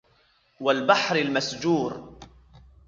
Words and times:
وَالْبَحْرِ 0.59 1.15
الْمَسْجُورِ 1.17 2.17